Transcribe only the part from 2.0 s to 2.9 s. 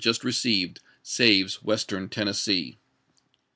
Tennessee."